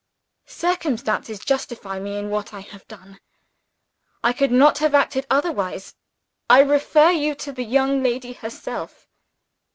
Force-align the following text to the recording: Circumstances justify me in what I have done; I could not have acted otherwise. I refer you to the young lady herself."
Circumstances 0.47 1.37
justify 1.37 1.99
me 1.99 2.17
in 2.17 2.31
what 2.31 2.55
I 2.55 2.61
have 2.61 2.87
done; 2.87 3.19
I 4.23 4.33
could 4.33 4.49
not 4.51 4.79
have 4.79 4.95
acted 4.95 5.27
otherwise. 5.29 5.93
I 6.49 6.61
refer 6.61 7.11
you 7.11 7.35
to 7.35 7.51
the 7.51 7.63
young 7.63 8.01
lady 8.01 8.33
herself." 8.33 9.07